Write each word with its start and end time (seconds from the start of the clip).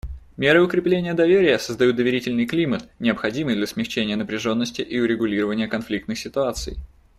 Меры 0.35 0.63
укрепления 0.63 1.13
доверия 1.13 1.59
создают 1.59 1.95
доверительный 1.95 2.47
климат, 2.47 2.89
необходимый 2.97 3.53
для 3.53 3.67
смягчения 3.67 4.15
напряженности 4.15 4.81
и 4.81 4.99
урегулирования 4.99 5.67
конфликтных 5.67 6.17
ситуаций. 6.17 6.79